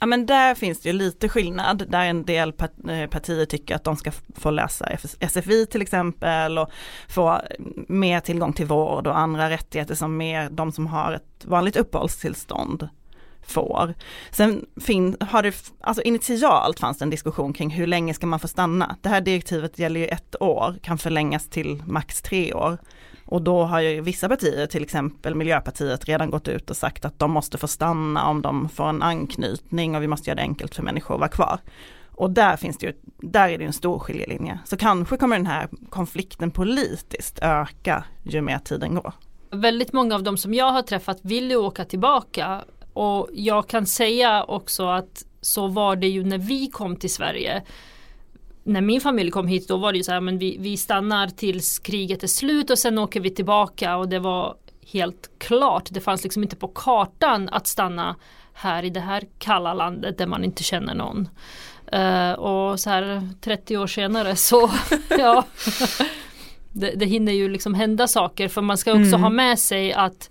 Ja 0.00 0.06
men 0.06 0.26
där 0.26 0.54
finns 0.54 0.80
det 0.80 0.88
ju 0.88 0.92
lite 0.92 1.28
skillnad 1.28 1.84
där 1.88 2.04
en 2.04 2.24
del 2.24 2.52
eh, 2.88 3.10
partier 3.10 3.44
tycker 3.44 3.74
att 3.74 3.84
de 3.84 3.96
ska 3.96 4.12
få 4.36 4.50
läsa 4.50 4.88
SFI 5.20 5.66
till 5.66 5.82
exempel 5.82 6.58
och 6.58 6.70
få 7.08 7.40
mer 7.88 8.20
tillgång 8.20 8.52
till 8.52 8.66
vård 8.66 9.06
och 9.06 9.18
andra 9.18 9.50
rättigheter 9.50 9.94
som 9.94 10.16
mer 10.16 10.50
de 10.50 10.72
som 10.72 10.86
har 10.86 11.12
ett 11.12 11.44
vanligt 11.44 11.76
uppehållstillstånd 11.76 12.88
får. 13.46 13.94
Sen 14.30 14.66
fin, 14.80 15.16
har 15.20 15.42
det, 15.42 15.72
alltså 15.80 16.02
initialt 16.02 16.80
fanns 16.80 16.98
det 16.98 17.04
en 17.04 17.10
diskussion 17.10 17.52
kring 17.52 17.70
hur 17.70 17.86
länge 17.86 18.14
ska 18.14 18.26
man 18.26 18.40
få 18.40 18.48
stanna. 18.48 18.96
Det 19.02 19.08
här 19.08 19.20
direktivet 19.20 19.78
gäller 19.78 20.00
ju 20.00 20.06
ett 20.06 20.42
år, 20.42 20.78
kan 20.82 20.98
förlängas 20.98 21.48
till 21.48 21.82
max 21.86 22.22
tre 22.22 22.54
år. 22.54 22.78
Och 23.24 23.42
då 23.42 23.62
har 23.62 23.80
ju 23.80 24.00
vissa 24.00 24.28
partier, 24.28 24.66
till 24.66 24.82
exempel 24.82 25.34
Miljöpartiet, 25.34 26.04
redan 26.04 26.30
gått 26.30 26.48
ut 26.48 26.70
och 26.70 26.76
sagt 26.76 27.04
att 27.04 27.18
de 27.18 27.30
måste 27.30 27.58
få 27.58 27.68
stanna 27.68 28.28
om 28.28 28.42
de 28.42 28.68
får 28.68 28.88
en 28.88 29.02
anknytning 29.02 29.96
och 29.96 30.02
vi 30.02 30.06
måste 30.06 30.30
göra 30.30 30.36
det 30.36 30.42
enkelt 30.42 30.74
för 30.74 30.82
människor 30.82 31.14
att 31.14 31.20
vara 31.20 31.30
kvar. 31.30 31.60
Och 32.16 32.30
där 32.30 32.56
finns 32.56 32.78
det 32.78 32.86
ju, 32.86 32.92
där 33.16 33.48
är 33.48 33.58
det 33.58 33.64
en 33.64 33.72
stor 33.72 33.98
skiljelinje. 33.98 34.58
Så 34.64 34.76
kanske 34.76 35.16
kommer 35.16 35.36
den 35.36 35.46
här 35.46 35.68
konflikten 35.90 36.50
politiskt 36.50 37.38
öka 37.42 38.04
ju 38.22 38.40
mer 38.40 38.58
tiden 38.58 38.94
går. 38.94 39.12
Väldigt 39.50 39.92
många 39.92 40.14
av 40.14 40.22
de 40.22 40.36
som 40.36 40.54
jag 40.54 40.72
har 40.72 40.82
träffat 40.82 41.18
vill 41.22 41.50
ju 41.50 41.56
åka 41.56 41.84
tillbaka 41.84 42.64
och 42.96 43.28
jag 43.32 43.68
kan 43.68 43.86
säga 43.86 44.44
också 44.44 44.86
att 44.86 45.24
så 45.40 45.66
var 45.66 45.96
det 45.96 46.08
ju 46.08 46.24
när 46.24 46.38
vi 46.38 46.66
kom 46.66 46.96
till 46.96 47.12
Sverige 47.12 47.62
när 48.66 48.80
min 48.80 49.00
familj 49.00 49.30
kom 49.30 49.48
hit 49.48 49.68
då 49.68 49.76
var 49.76 49.92
det 49.92 49.98
ju 49.98 50.04
så 50.04 50.12
här 50.12 50.20
men 50.20 50.38
vi, 50.38 50.56
vi 50.60 50.76
stannar 50.76 51.28
tills 51.28 51.78
kriget 51.78 52.22
är 52.22 52.26
slut 52.26 52.70
och 52.70 52.78
sen 52.78 52.98
åker 52.98 53.20
vi 53.20 53.30
tillbaka 53.30 53.96
och 53.96 54.08
det 54.08 54.18
var 54.18 54.56
helt 54.92 55.30
klart. 55.38 55.88
Det 55.90 56.00
fanns 56.00 56.24
liksom 56.24 56.42
inte 56.42 56.56
på 56.56 56.68
kartan 56.68 57.48
att 57.48 57.66
stanna 57.66 58.16
här 58.52 58.82
i 58.82 58.90
det 58.90 59.00
här 59.00 59.24
kalla 59.38 59.74
landet 59.74 60.18
där 60.18 60.26
man 60.26 60.44
inte 60.44 60.62
känner 60.62 60.94
någon. 60.94 61.28
Uh, 61.94 62.32
och 62.32 62.80
så 62.80 62.90
här 62.90 63.28
30 63.40 63.76
år 63.76 63.86
senare 63.86 64.36
så 64.36 64.70
ja 65.18 65.44
det, 66.72 66.90
det 66.90 67.06
hinner 67.06 67.32
ju 67.32 67.48
liksom 67.48 67.74
hända 67.74 68.06
saker 68.08 68.48
för 68.48 68.62
man 68.62 68.78
ska 68.78 68.90
också 68.90 69.08
mm. 69.08 69.22
ha 69.22 69.30
med 69.30 69.58
sig 69.58 69.92
att 69.92 70.30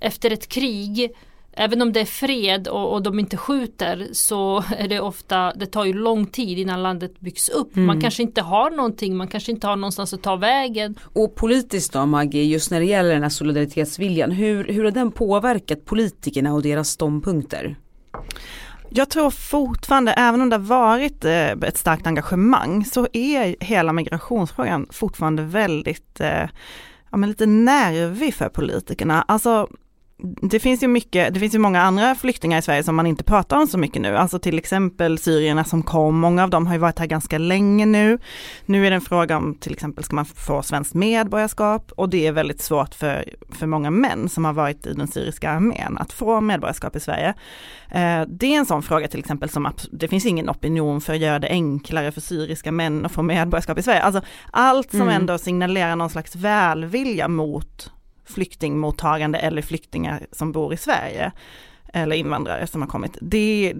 efter 0.00 0.30
ett 0.30 0.48
krig 0.48 1.10
Även 1.56 1.82
om 1.82 1.92
det 1.92 2.00
är 2.00 2.04
fred 2.04 2.68
och, 2.68 2.92
och, 2.92 3.02
de 3.02 3.18
inte 3.18 3.36
skjuter 3.36 4.08
så 4.12 4.64
är 4.78 4.88
det 4.88 5.00
ofta, 5.00 5.52
det 5.54 5.66
tar 5.66 5.84
ju 5.84 5.92
lång 5.92 6.26
tid 6.26 6.58
innan 6.58 6.82
landet 6.82 7.20
byggs 7.20 7.48
upp. 7.48 7.76
Mm. 7.76 7.86
Man 7.86 8.00
kanske 8.00 8.22
inte 8.22 8.42
har 8.42 8.70
någonting, 8.70 9.16
man 9.16 9.28
kanske 9.28 9.52
inte 9.52 9.66
har 9.66 9.76
någonstans 9.76 10.14
att 10.14 10.22
ta 10.22 10.36
vägen. 10.36 10.94
Och 11.12 11.34
politiskt 11.34 11.92
då 11.92 12.06
Maggie, 12.06 12.44
just 12.44 12.70
när 12.70 12.80
det 12.80 12.86
gäller 12.86 13.12
den 13.12 13.22
här 13.22 13.30
solidaritetsviljan, 13.30 14.30
hur, 14.30 14.64
hur 14.64 14.84
har 14.84 14.90
den 14.90 15.10
påverkat 15.10 15.84
politikerna 15.84 16.54
och 16.54 16.62
deras 16.62 16.88
ståndpunkter? 16.88 17.76
Jag 18.90 19.10
tror 19.10 19.30
fortfarande, 19.30 20.12
även 20.12 20.40
om 20.40 20.50
det 20.50 20.56
har 20.56 20.62
varit 20.62 21.24
eh, 21.24 21.50
ett 21.50 21.78
starkt 21.78 22.06
engagemang, 22.06 22.84
så 22.84 23.08
är 23.12 23.56
hela 23.60 23.92
migrationsfrågan 23.92 24.86
fortfarande 24.90 25.42
väldigt 25.42 26.20
eh, 26.20 26.48
ja, 27.10 27.16
men 27.16 27.28
lite 27.28 27.46
nervig 27.46 28.34
för 28.34 28.48
politikerna. 28.48 29.22
Alltså 29.22 29.68
det 30.22 30.58
finns 30.58 30.82
ju 30.82 30.88
mycket, 30.88 31.34
det 31.34 31.40
finns 31.40 31.54
ju 31.54 31.58
många 31.58 31.82
andra 31.82 32.14
flyktingar 32.14 32.58
i 32.58 32.62
Sverige 32.62 32.82
som 32.82 32.96
man 32.96 33.06
inte 33.06 33.24
pratar 33.24 33.56
om 33.56 33.66
så 33.66 33.78
mycket 33.78 34.02
nu, 34.02 34.16
alltså 34.16 34.38
till 34.38 34.58
exempel 34.58 35.18
syrierna 35.18 35.64
som 35.64 35.82
kom, 35.82 36.18
många 36.18 36.44
av 36.44 36.50
dem 36.50 36.66
har 36.66 36.74
ju 36.74 36.80
varit 36.80 36.98
här 36.98 37.06
ganska 37.06 37.38
länge 37.38 37.86
nu. 37.86 38.18
Nu 38.66 38.86
är 38.86 38.90
det 38.90 38.96
en 38.96 39.00
fråga 39.00 39.36
om 39.36 39.54
till 39.54 39.72
exempel 39.72 40.04
ska 40.04 40.16
man 40.16 40.24
få 40.24 40.62
svenskt 40.62 40.94
medborgarskap 40.94 41.92
och 41.96 42.08
det 42.08 42.26
är 42.26 42.32
väldigt 42.32 42.60
svårt 42.60 42.94
för, 42.94 43.24
för 43.50 43.66
många 43.66 43.90
män 43.90 44.28
som 44.28 44.44
har 44.44 44.52
varit 44.52 44.86
i 44.86 44.92
den 44.92 45.08
syriska 45.08 45.50
armén 45.50 45.98
att 45.98 46.12
få 46.12 46.40
medborgarskap 46.40 46.96
i 46.96 47.00
Sverige. 47.00 47.34
Eh, 47.90 48.22
det 48.28 48.46
är 48.54 48.58
en 48.58 48.66
sån 48.66 48.82
fråga 48.82 49.08
till 49.08 49.20
exempel 49.20 49.48
som 49.48 49.68
det 49.92 50.08
finns 50.08 50.26
ingen 50.26 50.50
opinion 50.50 51.00
för 51.00 51.12
att 51.12 51.20
göra 51.20 51.38
det 51.38 51.48
enklare 51.48 52.12
för 52.12 52.20
syriska 52.20 52.72
män 52.72 53.06
att 53.06 53.12
få 53.12 53.22
medborgarskap 53.22 53.78
i 53.78 53.82
Sverige. 53.82 54.02
Alltså 54.02 54.22
allt 54.50 54.90
som 54.90 55.00
mm. 55.00 55.14
ändå 55.14 55.38
signalerar 55.38 55.96
någon 55.96 56.10
slags 56.10 56.36
välvilja 56.36 57.28
mot 57.28 57.90
flyktingmottagande 58.24 59.38
eller 59.38 59.62
flyktingar 59.62 60.26
som 60.32 60.52
bor 60.52 60.74
i 60.74 60.76
Sverige 60.76 61.32
eller 61.94 62.16
invandrare 62.16 62.66
som 62.66 62.82
har 62.82 62.88
kommit. 62.88 63.18
Det, 63.20 63.74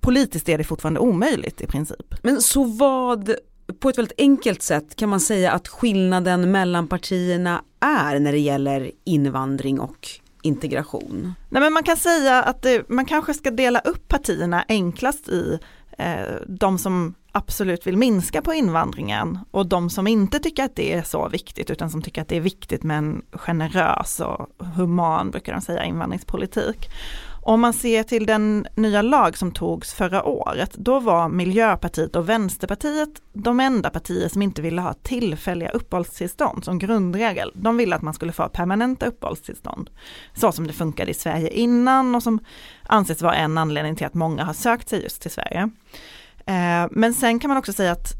politiskt 0.00 0.48
är 0.48 0.58
det 0.58 0.64
fortfarande 0.64 1.00
omöjligt 1.00 1.60
i 1.60 1.66
princip. 1.66 2.14
Men 2.22 2.40
så 2.40 2.64
vad, 2.64 3.34
på 3.80 3.88
ett 3.88 3.98
väldigt 3.98 4.18
enkelt 4.18 4.62
sätt 4.62 4.96
kan 4.96 5.08
man 5.08 5.20
säga 5.20 5.52
att 5.52 5.68
skillnaden 5.68 6.50
mellan 6.50 6.88
partierna 6.88 7.62
är 7.80 8.18
när 8.18 8.32
det 8.32 8.38
gäller 8.38 8.90
invandring 9.04 9.80
och 9.80 10.08
integration? 10.42 11.34
Nej 11.48 11.62
men 11.62 11.72
man 11.72 11.82
kan 11.82 11.96
säga 11.96 12.42
att 12.42 12.62
det, 12.62 12.88
man 12.88 13.06
kanske 13.06 13.34
ska 13.34 13.50
dela 13.50 13.78
upp 13.78 14.08
partierna 14.08 14.64
enklast 14.68 15.28
i 15.28 15.58
eh, 15.98 16.34
de 16.46 16.78
som 16.78 17.14
absolut 17.36 17.86
vill 17.86 17.96
minska 17.96 18.42
på 18.42 18.54
invandringen 18.54 19.38
och 19.50 19.66
de 19.66 19.90
som 19.90 20.06
inte 20.06 20.38
tycker 20.38 20.64
att 20.64 20.76
det 20.76 20.92
är 20.92 21.02
så 21.02 21.28
viktigt 21.28 21.70
utan 21.70 21.90
som 21.90 22.02
tycker 22.02 22.22
att 22.22 22.28
det 22.28 22.36
är 22.36 22.40
viktigt 22.40 22.82
med 22.82 22.98
en 22.98 23.22
generös 23.32 24.20
och 24.20 24.48
human, 24.76 25.30
brukar 25.30 25.52
de 25.52 25.60
säga, 25.60 25.84
invandringspolitik. 25.84 26.88
Om 27.46 27.60
man 27.60 27.72
ser 27.72 28.02
till 28.02 28.26
den 28.26 28.66
nya 28.74 29.02
lag 29.02 29.38
som 29.38 29.52
togs 29.52 29.94
förra 29.94 30.24
året, 30.24 30.74
då 30.74 31.00
var 31.00 31.28
Miljöpartiet 31.28 32.16
och 32.16 32.28
Vänsterpartiet 32.28 33.08
de 33.32 33.60
enda 33.60 33.90
partier 33.90 34.28
som 34.28 34.42
inte 34.42 34.62
ville 34.62 34.80
ha 34.80 34.92
tillfälliga 34.92 35.70
uppehållstillstånd 35.70 36.64
som 36.64 36.78
grundregel. 36.78 37.52
De 37.54 37.76
ville 37.76 37.96
att 37.96 38.02
man 38.02 38.14
skulle 38.14 38.32
få 38.32 38.48
permanenta 38.48 39.06
uppehållstillstånd, 39.06 39.90
så 40.34 40.52
som 40.52 40.66
det 40.66 40.72
funkade 40.72 41.10
i 41.10 41.14
Sverige 41.14 41.48
innan 41.48 42.14
och 42.14 42.22
som 42.22 42.38
anses 42.82 43.22
vara 43.22 43.34
en 43.34 43.58
anledning 43.58 43.96
till 43.96 44.06
att 44.06 44.14
många 44.14 44.44
har 44.44 44.54
sökt 44.54 44.88
sig 44.88 45.02
just 45.02 45.22
till 45.22 45.30
Sverige. 45.30 45.70
Eh, 46.46 46.86
men 46.90 47.14
sen 47.14 47.38
kan 47.38 47.48
man 47.48 47.58
också 47.58 47.72
säga 47.72 47.92
att 47.92 48.14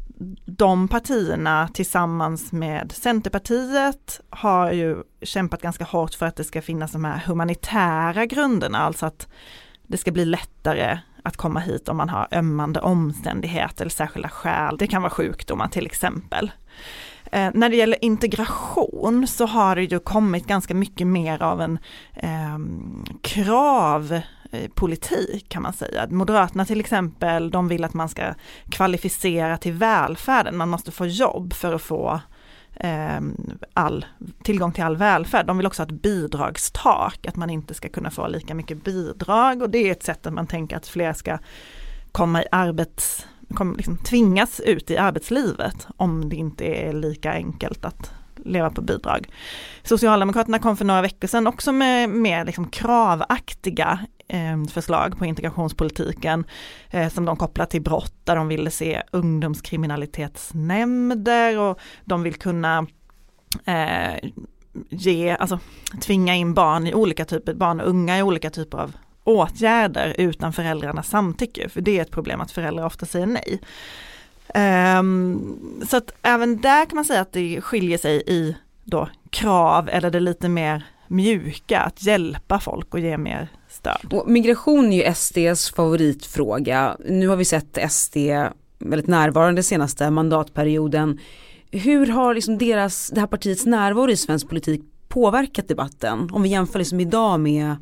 de 0.45 0.87
partierna 0.87 1.67
tillsammans 1.67 2.51
med 2.51 2.91
Centerpartiet 2.91 4.21
har 4.29 4.71
ju 4.71 5.03
kämpat 5.21 5.61
ganska 5.61 5.83
hårt 5.83 6.13
för 6.13 6.25
att 6.25 6.35
det 6.35 6.43
ska 6.43 6.61
finnas 6.61 6.91
de 6.91 7.05
här 7.05 7.23
humanitära 7.25 8.25
grunderna, 8.25 8.77
alltså 8.77 9.05
att 9.05 9.27
det 9.87 9.97
ska 9.97 10.11
bli 10.11 10.25
lättare 10.25 10.99
att 11.23 11.37
komma 11.37 11.59
hit 11.59 11.89
om 11.89 11.97
man 11.97 12.09
har 12.09 12.27
ömmande 12.31 12.79
omständigheter 12.79 13.83
eller 13.83 13.91
särskilda 13.91 14.29
skäl. 14.29 14.77
Det 14.77 14.87
kan 14.87 15.01
vara 15.01 15.09
sjukdomar 15.09 15.67
till 15.67 15.85
exempel. 15.85 16.51
Eh, 17.31 17.49
när 17.53 17.69
det 17.69 17.75
gäller 17.75 18.05
integration 18.05 19.27
så 19.27 19.45
har 19.45 19.75
det 19.75 19.83
ju 19.83 19.99
kommit 19.99 20.47
ganska 20.47 20.73
mycket 20.73 21.07
mer 21.07 21.43
av 21.43 21.61
en 21.61 21.79
eh, 22.13 22.59
krav 23.21 24.21
Eh, 24.55 24.69
politik 24.69 25.49
kan 25.49 25.61
man 25.63 25.73
säga. 25.73 26.07
Moderaterna 26.09 26.65
till 26.65 26.79
exempel, 26.79 27.51
de 27.51 27.67
vill 27.67 27.83
att 27.83 27.93
man 27.93 28.09
ska 28.09 28.33
kvalificera 28.69 29.57
till 29.57 29.73
välfärden, 29.73 30.57
man 30.57 30.69
måste 30.69 30.91
få 30.91 31.05
jobb 31.05 31.53
för 31.53 31.73
att 31.73 31.81
få 31.81 32.19
eh, 32.75 33.19
all, 33.73 34.05
tillgång 34.43 34.71
till 34.71 34.83
all 34.83 34.97
välfärd. 34.97 35.45
De 35.45 35.57
vill 35.57 35.67
också 35.67 35.81
ha 35.81 35.87
ett 35.87 36.01
bidragstak, 36.01 37.25
att 37.25 37.35
man 37.35 37.49
inte 37.49 37.73
ska 37.73 37.89
kunna 37.89 38.11
få 38.11 38.27
lika 38.27 38.55
mycket 38.55 38.83
bidrag 38.83 39.61
och 39.61 39.69
det 39.69 39.87
är 39.87 39.91
ett 39.91 40.03
sätt 40.03 40.27
att 40.27 40.33
man 40.33 40.47
tänker 40.47 40.77
att 40.77 40.87
fler 40.87 41.13
ska 41.13 41.37
komma 42.11 42.43
i 42.43 42.45
arbets, 42.51 43.27
kom, 43.53 43.75
liksom, 43.75 43.97
tvingas 43.97 44.59
ut 44.59 44.91
i 44.91 44.97
arbetslivet 44.97 45.87
om 45.97 46.29
det 46.29 46.35
inte 46.35 46.65
är 46.65 46.93
lika 46.93 47.31
enkelt 47.31 47.85
att 47.85 48.13
leva 48.45 48.69
på 48.69 48.81
bidrag. 48.81 49.27
Socialdemokraterna 49.83 50.59
kom 50.59 50.77
för 50.77 50.85
några 50.85 51.01
veckor 51.01 51.27
sedan 51.27 51.47
också 51.47 51.71
med 51.71 52.09
mer 52.09 52.45
liksom 52.45 52.69
kravaktiga 52.69 53.99
ehm, 54.27 54.67
förslag 54.67 55.17
på 55.17 55.25
integrationspolitiken 55.25 56.45
eh, 56.89 57.09
som 57.09 57.25
de 57.25 57.37
kopplar 57.37 57.65
till 57.65 57.81
brott 57.81 58.15
där 58.23 58.35
de 58.35 58.47
ville 58.47 58.71
se 58.71 59.01
ungdomskriminalitetsnämnder 59.11 61.59
och 61.59 61.79
de 62.05 62.23
vill 62.23 62.35
kunna 62.35 62.87
eh, 63.65 64.15
ge, 64.89 65.37
alltså 65.39 65.59
tvinga 66.01 66.35
in 66.35 66.53
barn 66.53 66.87
i 66.87 66.93
olika 66.93 67.25
typer, 67.25 67.53
barn 67.53 67.81
och 67.81 67.89
unga 67.89 68.17
i 68.17 68.23
olika 68.23 68.49
typer 68.49 68.77
av 68.77 68.95
åtgärder 69.23 70.15
utan 70.17 70.53
föräldrarnas 70.53 71.09
samtycke, 71.09 71.69
för 71.69 71.81
det 71.81 71.97
är 71.97 72.01
ett 72.01 72.11
problem 72.11 72.41
att 72.41 72.51
föräldrar 72.51 72.85
ofta 72.85 73.05
säger 73.05 73.25
nej. 73.25 73.59
Um, 74.55 75.81
så 75.89 75.97
att 75.97 76.11
även 76.21 76.61
där 76.61 76.85
kan 76.85 76.95
man 76.95 77.05
säga 77.05 77.21
att 77.21 77.33
det 77.33 77.61
skiljer 77.61 77.97
sig 77.97 78.23
i 78.27 78.55
då 78.83 79.09
krav 79.29 79.89
eller 79.89 80.09
det 80.09 80.19
lite 80.19 80.49
mer 80.49 80.85
mjuka, 81.07 81.79
att 81.79 82.03
hjälpa 82.03 82.59
folk 82.59 82.93
och 82.93 82.99
ge 82.99 83.17
mer 83.17 83.47
stöd. 83.69 84.13
Och 84.13 84.29
migration 84.29 84.91
är 84.91 85.07
ju 85.07 85.13
SDs 85.13 85.71
favoritfråga. 85.71 86.97
Nu 87.05 87.27
har 87.27 87.35
vi 87.35 87.45
sett 87.45 87.91
SD 87.91 88.17
väldigt 88.79 89.07
närvarande 89.07 89.63
senaste 89.63 90.09
mandatperioden. 90.09 91.19
Hur 91.71 92.07
har 92.07 92.33
liksom 92.33 92.57
deras, 92.57 93.09
det 93.09 93.19
här 93.19 93.27
partiets 93.27 93.65
närvaro 93.65 94.09
i 94.09 94.17
svensk 94.17 94.49
politik 94.49 94.81
påverkat 95.07 95.67
debatten? 95.67 96.29
Om 96.31 96.43
vi 96.43 96.49
jämför 96.49 96.79
liksom 96.79 96.99
idag 96.99 97.39
med 97.39 97.75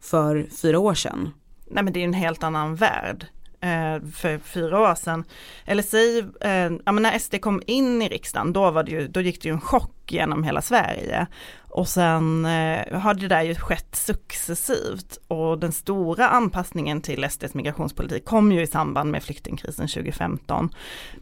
för 0.00 0.46
fyra 0.62 0.78
år 0.78 0.94
sedan. 0.94 1.30
Nej 1.70 1.84
men 1.84 1.92
det 1.92 2.00
är 2.00 2.04
en 2.04 2.12
helt 2.12 2.44
annan 2.44 2.74
värld 2.74 3.26
Eh, 3.66 4.00
för 4.12 4.38
fyra 4.38 4.80
år 4.80 4.94
sedan. 4.94 5.24
Eller 5.64 5.82
säg, 5.82 6.18
eh, 6.40 6.72
ja, 6.84 6.92
men 6.92 7.02
när 7.02 7.18
SD 7.18 7.34
kom 7.40 7.62
in 7.66 8.02
i 8.02 8.08
riksdagen, 8.08 8.52
då, 8.52 8.70
var 8.70 8.82
det 8.82 8.90
ju, 8.90 9.08
då 9.08 9.20
gick 9.20 9.42
det 9.42 9.48
ju 9.48 9.52
en 9.52 9.60
chock 9.60 9.92
genom 10.08 10.44
hela 10.44 10.62
Sverige. 10.62 11.26
Och 11.68 11.88
sen 11.88 12.44
eh, 12.44 12.98
har 12.98 13.14
det 13.14 13.28
där 13.28 13.42
ju 13.42 13.54
skett 13.54 13.96
successivt 13.96 15.18
och 15.28 15.58
den 15.58 15.72
stora 15.72 16.28
anpassningen 16.28 17.00
till 17.00 17.26
SDs 17.30 17.54
migrationspolitik 17.54 18.24
kom 18.24 18.52
ju 18.52 18.62
i 18.62 18.66
samband 18.66 19.10
med 19.10 19.22
flyktingkrisen 19.22 19.88
2015. 19.88 20.70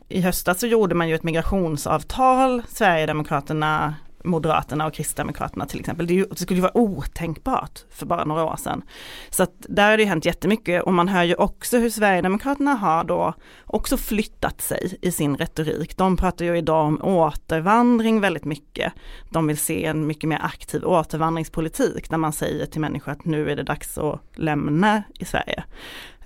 I 0.08 0.20
höstas 0.20 0.60
så 0.60 0.66
gjorde 0.66 0.94
man 0.94 1.08
ju 1.08 1.14
ett 1.14 1.22
migrationsavtal, 1.22 2.62
Sverigedemokraterna, 2.68 3.94
Moderaterna 4.24 4.86
och 4.86 4.94
Kristdemokraterna 4.94 5.66
till 5.66 5.80
exempel. 5.80 6.06
Det, 6.06 6.14
ju, 6.14 6.26
det, 6.30 6.36
skulle 6.36 6.58
ju 6.58 6.62
vara 6.62 6.76
otänkbart 6.76 7.84
för 7.90 8.06
bara 8.06 8.24
några 8.24 8.44
år 8.44 8.56
sedan. 8.56 8.82
Så 9.30 9.42
att 9.42 9.54
där 9.58 9.90
har 9.90 9.96
det 9.96 10.04
hänt 10.04 10.24
jättemycket 10.24 10.82
och 10.82 10.94
man 10.94 11.08
hör 11.08 11.22
ju 11.22 11.34
också 11.34 11.78
hur 11.78 11.90
Sverigedemokraterna 11.90 12.74
har 12.74 13.04
då 13.04 13.34
också 13.66 13.96
flyttat 13.96 14.60
sig 14.60 14.98
i 15.02 15.12
sin 15.12 15.36
retorik. 15.36 15.96
De 15.96 16.16
pratar 16.16 16.44
ju 16.44 16.58
idag 16.58 16.86
om 16.86 17.02
återvandring 17.02 18.20
väldigt 18.20 18.44
mycket. 18.44 18.92
De 19.30 19.46
vill 19.46 19.58
se 19.58 19.84
en 19.84 20.06
mycket 20.06 20.28
mer 20.28 20.40
aktiv 20.42 20.84
återvandringspolitik 20.84 22.10
där 22.10 22.18
man 22.18 22.32
säger 22.32 22.66
till 22.66 22.80
människor 22.80 23.12
att 23.12 23.24
nu 23.24 23.50
är 23.50 23.56
det 23.56 23.62
dags 23.62 23.98
att 23.98 24.20
lämna 24.34 25.02
i 25.18 25.24
Sverige. 25.24 25.64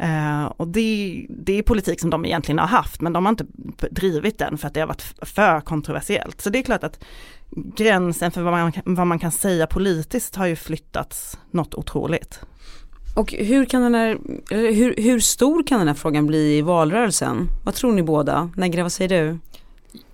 Uh, 0.02 0.44
och 0.44 0.68
det, 0.68 1.26
det 1.28 1.58
är 1.58 1.62
politik 1.62 2.00
som 2.00 2.10
de 2.10 2.24
egentligen 2.24 2.58
har 2.58 2.66
haft 2.66 3.00
men 3.00 3.12
de 3.12 3.26
har 3.26 3.30
inte 3.30 3.46
drivit 3.90 4.38
den 4.38 4.58
för 4.58 4.68
att 4.68 4.74
det 4.74 4.80
har 4.80 4.86
varit 4.86 5.14
för 5.22 5.60
kontroversiellt. 5.60 6.40
Så 6.40 6.50
det 6.50 6.58
är 6.58 6.62
klart 6.62 6.84
att 6.84 7.04
gränsen 7.50 8.30
för 8.30 8.42
vad 8.42 8.52
man, 8.52 8.72
vad 8.84 9.06
man 9.06 9.18
kan 9.18 9.32
säga 9.32 9.66
politiskt 9.66 10.36
har 10.36 10.46
ju 10.46 10.56
flyttats 10.56 11.38
något 11.50 11.74
otroligt. 11.74 12.40
Och 13.16 13.32
hur, 13.32 13.64
kan 13.64 13.82
den 13.82 13.94
här, 13.94 14.18
hur, 14.50 14.94
hur 14.96 15.20
stor 15.20 15.62
kan 15.62 15.78
den 15.78 15.88
här 15.88 15.94
frågan 15.94 16.26
bli 16.26 16.58
i 16.58 16.62
valrörelsen? 16.62 17.48
Vad 17.64 17.74
tror 17.74 17.92
ni 17.92 18.02
båda? 18.02 18.50
Negra, 18.56 18.82
vad 18.82 18.92
säger 18.92 19.08
du? 19.08 19.38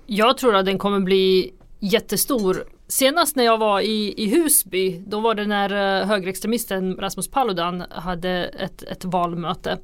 Jag 0.06 0.38
tror 0.38 0.54
att 0.54 0.66
den 0.66 0.78
kommer 0.78 1.00
bli 1.00 1.52
jättestor. 1.80 2.64
Senast 2.88 3.36
när 3.36 3.44
jag 3.44 3.58
var 3.58 3.80
i, 3.80 4.14
i 4.16 4.26
Husby, 4.26 5.02
då 5.06 5.20
var 5.20 5.34
det 5.34 5.46
när 5.46 6.00
eh, 6.00 6.06
högerextremisten 6.06 6.96
Rasmus 6.96 7.28
Paludan 7.28 7.84
hade 7.90 8.30
ett, 8.44 8.82
ett 8.82 9.04
valmöte. 9.04 9.78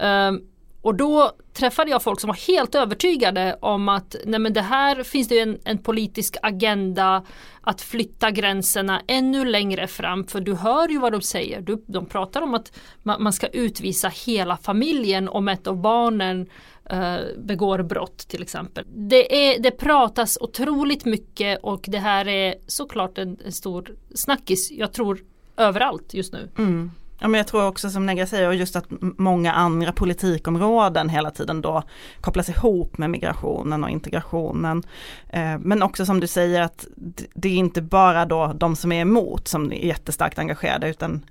Um, 0.00 0.40
och 0.86 0.94
då 0.94 1.32
träffade 1.52 1.90
jag 1.90 2.02
folk 2.02 2.20
som 2.20 2.28
var 2.28 2.46
helt 2.46 2.74
övertygade 2.74 3.56
om 3.60 3.88
att 3.88 4.16
nej 4.24 4.40
men 4.40 4.52
det 4.52 4.62
här 4.62 5.02
finns 5.02 5.28
det 5.28 5.40
en, 5.40 5.58
en 5.64 5.78
politisk 5.78 6.36
agenda 6.42 7.24
att 7.60 7.80
flytta 7.80 8.30
gränserna 8.30 9.02
ännu 9.06 9.44
längre 9.44 9.86
fram. 9.86 10.26
För 10.26 10.40
du 10.40 10.54
hör 10.54 10.88
ju 10.88 10.98
vad 10.98 11.12
de 11.12 11.22
säger. 11.22 11.60
Du, 11.60 11.84
de 11.86 12.06
pratar 12.06 12.42
om 12.42 12.54
att 12.54 12.78
man, 13.02 13.22
man 13.22 13.32
ska 13.32 13.46
utvisa 13.46 14.08
hela 14.08 14.56
familjen 14.56 15.28
om 15.28 15.48
ett 15.48 15.66
av 15.66 15.76
barnen 15.76 16.48
eh, 16.90 17.16
begår 17.38 17.82
brott 17.82 18.18
till 18.18 18.42
exempel. 18.42 18.84
Det, 18.88 19.54
är, 19.54 19.62
det 19.62 19.70
pratas 19.70 20.38
otroligt 20.40 21.04
mycket 21.04 21.58
och 21.62 21.84
det 21.88 21.98
här 21.98 22.28
är 22.28 22.54
såklart 22.66 23.18
en, 23.18 23.38
en 23.44 23.52
stor 23.52 23.94
snackis. 24.14 24.70
Jag 24.70 24.92
tror 24.92 25.24
överallt 25.56 26.14
just 26.14 26.32
nu. 26.32 26.48
Mm. 26.58 26.90
Ja, 27.18 27.28
men 27.28 27.38
jag 27.38 27.46
tror 27.46 27.66
också 27.66 27.90
som 27.90 28.06
Negra 28.06 28.26
säger, 28.26 28.48
och 28.48 28.54
just 28.54 28.76
att 28.76 28.86
många 29.00 29.52
andra 29.52 29.92
politikområden 29.92 31.08
hela 31.08 31.30
tiden 31.30 31.62
då 31.62 31.82
kopplas 32.20 32.48
ihop 32.48 32.98
med 32.98 33.10
migrationen 33.10 33.84
och 33.84 33.90
integrationen. 33.90 34.82
Eh, 35.28 35.58
men 35.58 35.82
också 35.82 36.06
som 36.06 36.20
du 36.20 36.26
säger 36.26 36.60
att 36.60 36.86
det 37.34 37.48
är 37.48 37.56
inte 37.56 37.82
bara 37.82 38.26
då 38.26 38.52
de 38.52 38.76
som 38.76 38.92
är 38.92 39.00
emot 39.00 39.48
som 39.48 39.72
är 39.72 39.86
jättestarkt 39.86 40.38
engagerade 40.38 40.88
utan 40.88 41.24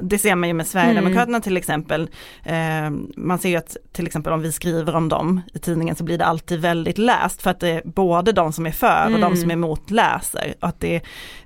det 0.00 0.18
ser 0.18 0.34
man 0.34 0.48
ju 0.48 0.54
med 0.54 0.66
Sverigedemokraterna 0.66 1.36
mm. 1.36 1.42
till 1.42 1.56
exempel. 1.56 2.10
Eh, 2.44 2.90
man 3.16 3.38
ser 3.38 3.48
ju 3.48 3.56
att 3.56 3.76
till 3.92 4.06
exempel 4.06 4.32
om 4.32 4.40
vi 4.40 4.52
skriver 4.52 4.94
om 4.96 5.08
dem 5.08 5.40
i 5.54 5.58
tidningen 5.58 5.96
så 5.96 6.04
blir 6.04 6.18
det 6.18 6.24
alltid 6.24 6.60
väldigt 6.60 6.98
läst 6.98 7.42
för 7.42 7.50
att 7.50 7.60
det 7.60 7.68
är 7.68 7.82
både 7.84 8.32
de 8.32 8.52
som 8.52 8.66
är 8.66 8.70
för 8.70 9.04
och 9.04 9.18
mm. 9.18 9.20
de 9.20 9.36
som 9.36 9.50
är 9.50 9.54
emot 9.54 9.90
läser. 9.90 10.54
Och 10.60 10.68
att 10.68 10.80
det 10.80 10.96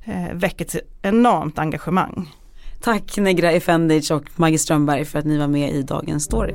eh, 0.04 0.32
väcker 0.32 0.64
ett 0.64 0.76
enormt 1.02 1.58
engagemang. 1.58 2.28
Tack 2.82 3.16
Negra 3.16 3.52
Efendic 3.52 4.10
och 4.10 4.24
Maggie 4.36 4.58
Strömberg 4.58 5.04
för 5.04 5.18
att 5.18 5.24
ni 5.24 5.38
var 5.38 5.46
med 5.46 5.74
i 5.74 5.82
Dagens 5.82 6.24
Story. 6.24 6.54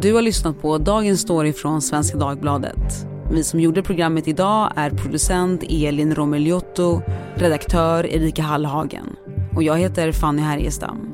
Du 0.00 0.14
har 0.14 0.22
lyssnat 0.22 0.62
på 0.62 0.78
Dagens 0.78 1.20
Story 1.20 1.52
från 1.52 1.82
Svenska 1.82 2.18
Dagbladet. 2.18 3.06
Vi 3.30 3.44
som 3.44 3.60
gjorde 3.60 3.82
programmet 3.82 4.28
idag 4.28 4.72
är 4.76 4.90
producent 4.90 5.62
Elin 5.62 6.14
Romeliotto, 6.14 7.02
redaktör 7.34 8.06
Erika 8.06 8.42
Hallhagen 8.42 9.16
och 9.56 9.62
jag 9.62 9.78
heter 9.78 10.12
Fanny 10.12 10.42
Härgestam. 10.42 11.12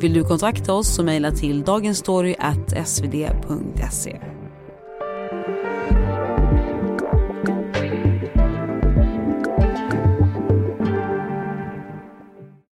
Vill 0.00 0.14
du 0.14 0.24
kontakta 0.24 0.72
oss 0.72 0.94
så 0.94 1.02
mejla 1.02 1.30
till 1.30 1.62
dagensstory.svd.se. 1.62 4.31